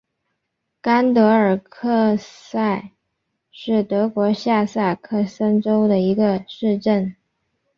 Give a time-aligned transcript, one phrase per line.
[0.81, 2.89] 甘德尔克塞
[3.51, 7.15] 是德国下萨克森州的一个市镇。